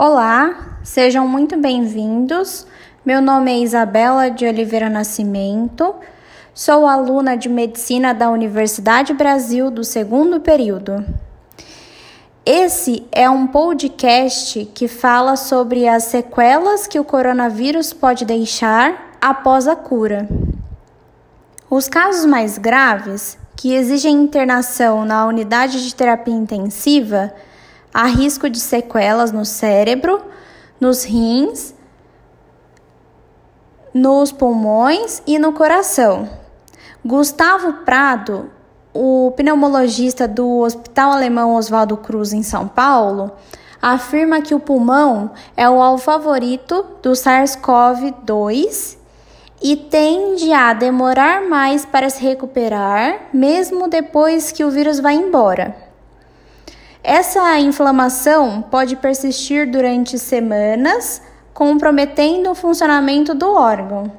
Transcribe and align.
Olá, 0.00 0.78
sejam 0.84 1.26
muito 1.26 1.58
bem-vindos. 1.58 2.64
Meu 3.04 3.20
nome 3.20 3.50
é 3.50 3.58
Isabela 3.58 4.30
de 4.30 4.46
Oliveira 4.46 4.88
Nascimento, 4.88 5.92
sou 6.54 6.86
aluna 6.86 7.36
de 7.36 7.48
Medicina 7.48 8.14
da 8.14 8.30
Universidade 8.30 9.12
Brasil 9.12 9.72
do 9.72 9.82
segundo 9.82 10.38
período. 10.38 11.04
Esse 12.46 13.08
é 13.10 13.28
um 13.28 13.48
podcast 13.48 14.66
que 14.66 14.86
fala 14.86 15.34
sobre 15.34 15.88
as 15.88 16.04
sequelas 16.04 16.86
que 16.86 17.00
o 17.00 17.04
coronavírus 17.04 17.92
pode 17.92 18.24
deixar 18.24 19.16
após 19.20 19.66
a 19.66 19.74
cura. 19.74 20.28
Os 21.68 21.88
casos 21.88 22.24
mais 22.24 22.56
graves, 22.56 23.36
que 23.56 23.74
exigem 23.74 24.14
internação 24.14 25.04
na 25.04 25.26
unidade 25.26 25.84
de 25.84 25.92
terapia 25.92 26.34
intensiva, 26.34 27.34
há 27.98 28.06
risco 28.06 28.48
de 28.48 28.60
sequelas 28.60 29.32
no 29.32 29.44
cérebro, 29.44 30.22
nos 30.78 31.02
rins, 31.02 31.74
nos 33.92 34.30
pulmões 34.30 35.20
e 35.26 35.36
no 35.36 35.52
coração. 35.52 36.30
Gustavo 37.04 37.84
Prado, 37.84 38.52
o 38.94 39.32
pneumologista 39.36 40.28
do 40.28 40.60
Hospital 40.60 41.10
Alemão 41.10 41.56
Oswaldo 41.56 41.96
Cruz 41.96 42.32
em 42.32 42.44
São 42.44 42.68
Paulo, 42.68 43.32
afirma 43.82 44.42
que 44.42 44.54
o 44.54 44.60
pulmão 44.60 45.32
é 45.56 45.68
o 45.68 45.82
alvo 45.82 46.00
favorito 46.00 46.86
do 47.02 47.10
SARS-CoV-2 47.10 48.96
e 49.60 49.74
tende 49.74 50.52
a 50.52 50.72
demorar 50.72 51.48
mais 51.48 51.84
para 51.84 52.08
se 52.08 52.22
recuperar, 52.22 53.22
mesmo 53.32 53.88
depois 53.88 54.52
que 54.52 54.64
o 54.64 54.70
vírus 54.70 55.00
vai 55.00 55.16
embora. 55.16 55.87
Essa 57.02 57.58
inflamação 57.60 58.60
pode 58.60 58.96
persistir 58.96 59.70
durante 59.70 60.18
semanas, 60.18 61.22
comprometendo 61.54 62.50
o 62.50 62.54
funcionamento 62.54 63.34
do 63.34 63.50
órgão. 63.52 64.10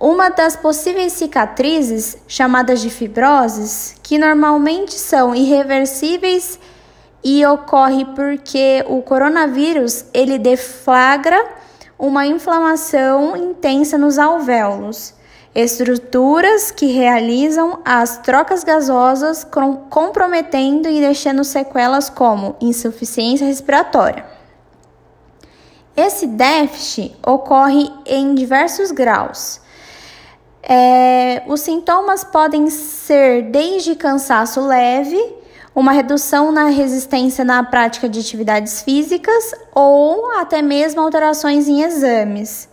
Uma 0.00 0.28
das 0.28 0.56
possíveis 0.56 1.12
cicatrizes, 1.12 2.18
chamadas 2.26 2.80
de 2.80 2.90
fibroses, 2.90 3.94
que 4.02 4.18
normalmente 4.18 4.94
são 4.94 5.32
irreversíveis 5.32 6.58
e 7.22 7.46
ocorre 7.46 8.04
porque 8.16 8.84
o 8.88 9.00
coronavírus 9.00 10.04
ele 10.12 10.38
deflagra 10.38 11.40
uma 11.96 12.26
inflamação 12.26 13.36
intensa 13.36 13.96
nos 13.96 14.18
alvéolos 14.18 15.14
estruturas 15.54 16.70
que 16.70 16.86
realizam 16.86 17.80
as 17.84 18.18
trocas 18.18 18.64
gasosas, 18.64 19.46
comprometendo 19.90 20.88
e 20.88 21.00
deixando 21.00 21.44
sequelas 21.44 22.08
como 22.08 22.56
insuficiência 22.60 23.46
respiratória. 23.46 24.24
Esse 25.94 26.26
déficit 26.26 27.14
ocorre 27.26 27.90
em 28.06 28.34
diversos 28.34 28.90
graus. 28.90 29.60
É, 30.62 31.42
os 31.46 31.60
sintomas 31.60 32.24
podem 32.24 32.70
ser 32.70 33.50
desde 33.50 33.94
cansaço 33.94 34.60
leve, 34.60 35.20
uma 35.74 35.92
redução 35.92 36.52
na 36.52 36.66
resistência 36.66 37.44
na 37.44 37.62
prática 37.64 38.08
de 38.08 38.20
atividades 38.20 38.82
físicas 38.82 39.54
ou 39.74 40.30
até 40.32 40.62
mesmo 40.62 41.00
alterações 41.00 41.68
em 41.68 41.82
exames. 41.82 42.68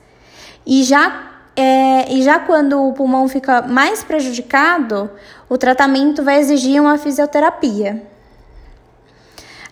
E 0.65 0.83
já 0.83 1.28
é, 1.61 2.13
e 2.13 2.23
já 2.23 2.39
quando 2.39 2.81
o 2.81 2.93
pulmão 2.93 3.27
fica 3.27 3.61
mais 3.61 4.01
prejudicado, 4.01 5.11
o 5.49 5.57
tratamento 5.57 6.23
vai 6.23 6.39
exigir 6.39 6.81
uma 6.81 6.97
fisioterapia. 6.97 8.01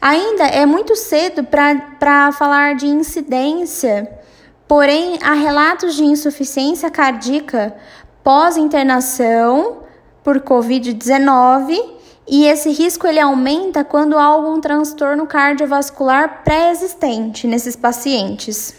Ainda 0.02 0.44
é 0.48 0.66
muito 0.66 0.98
cedo 0.98 1.46
para 1.46 2.32
falar 2.34 2.76
de 2.76 2.88
incidência, 2.88 4.20
porém 4.68 5.18
há 5.24 5.32
relatos 5.32 5.96
de 5.96 6.04
insuficiência 6.04 6.92
cardíaca 6.92 7.74
pós-internação 8.22 9.78
por 10.26 10.42
Covid-19 10.42 11.80
e 12.28 12.48
esse 12.48 12.70
risco 12.70 13.08
ele 13.08 13.22
aumenta 13.22 13.86
quando 13.86 14.18
há 14.18 14.26
algum 14.26 14.60
transtorno 14.60 15.26
cardiovascular 15.26 16.44
pré-existente 16.44 17.48
nesses 17.48 17.78
pacientes. 17.78 18.76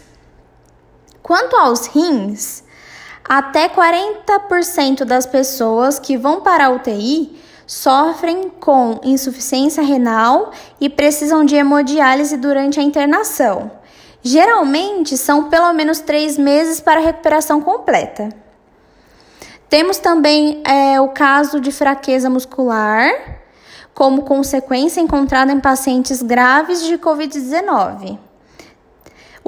Quanto 1.23 1.55
aos 1.55 1.87
rins, 1.87 2.63
até 3.27 3.69
40% 3.69 5.03
das 5.05 5.25
pessoas 5.25 5.99
que 5.99 6.17
vão 6.17 6.41
para 6.41 6.65
a 6.65 6.69
UTI 6.69 7.39
sofrem 7.67 8.49
com 8.49 8.99
insuficiência 9.03 9.83
renal 9.83 10.51
e 10.81 10.89
precisam 10.89 11.45
de 11.45 11.55
hemodiálise 11.55 12.35
durante 12.37 12.79
a 12.79 12.83
internação. 12.83 13.71
Geralmente 14.23 15.15
são 15.15 15.49
pelo 15.49 15.71
menos 15.73 15.99
três 15.99 16.37
meses 16.37 16.81
para 16.81 16.99
recuperação 16.99 17.61
completa. 17.61 18.29
Temos 19.69 19.99
também 19.99 20.63
é, 20.65 20.99
o 20.99 21.09
caso 21.09 21.59
de 21.59 21.71
fraqueza 21.71 22.27
muscular, 22.27 23.11
como 23.93 24.23
consequência 24.23 24.99
encontrada 24.99 25.51
em 25.51 25.59
pacientes 25.59 26.23
graves 26.23 26.83
de 26.83 26.97
Covid-19. 26.97 28.17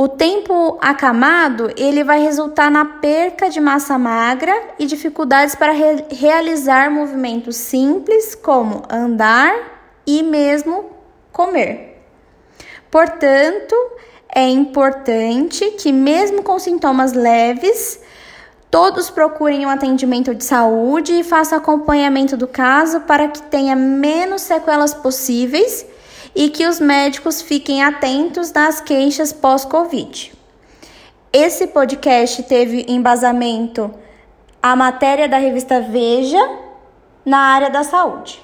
O 0.02 0.08
tempo 0.08 0.80
acamado 0.82 1.72
ele 1.78 2.04
vai 2.04 2.20
resultar 2.20 2.72
na 2.72 2.84
perca 2.84 3.52
de 3.52 3.62
massa 3.62 4.00
magra 4.00 4.52
e 4.80 4.88
dificuldades 4.88 5.54
para 5.54 5.74
re 5.74 6.04
realizar 6.10 6.90
movimentos 6.90 7.56
simples 7.56 8.34
como 8.34 8.82
andar 8.90 9.54
e 10.04 10.24
mesmo 10.24 10.90
comer. 11.32 12.02
Portanto, 12.90 13.76
é 14.34 14.48
importante 14.48 15.70
que 15.78 15.92
mesmo 15.92 16.42
com 16.42 16.58
sintomas 16.58 17.14
leves, 17.14 18.00
todos 18.72 19.12
procurem 19.12 19.68
um 19.68 19.70
atendimento 19.70 20.34
de 20.34 20.44
saúde 20.44 21.14
e 21.14 21.24
façam 21.24 21.60
acompanhamento 21.60 22.36
do 22.36 22.48
caso 22.48 23.02
para 23.02 23.28
que 23.28 23.44
tenha 23.44 23.76
menos 23.76 24.42
sequelas 24.42 24.96
possíveis 24.96 25.86
e 26.36 26.50
que 26.50 26.66
os 26.66 26.80
médicos 26.80 27.42
fiquem 27.42 27.84
atentos 27.84 28.52
nas 28.52 28.80
queixas 28.80 29.34
pós-Covid. 29.34 30.34
Esse 31.34 31.68
podcast 31.68 32.44
teve 32.44 32.86
embasamento 32.88 33.94
a 34.62 34.76
matéria 34.76 35.28
da 35.28 35.38
revista 35.38 35.82
Veja 35.82 36.42
na 37.26 37.40
área 37.40 37.70
da 37.70 37.84
saúde. 37.84 38.42